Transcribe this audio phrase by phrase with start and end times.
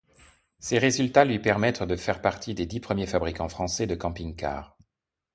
[0.57, 4.75] Ces résultats lui permettent de faire partie des dix premiers fabricants français de camping-cars.